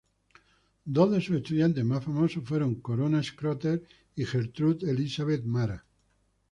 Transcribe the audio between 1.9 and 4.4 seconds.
famosos fueron Corona Schröter y